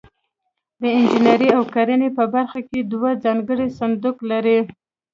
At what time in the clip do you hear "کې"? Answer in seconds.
2.69-2.79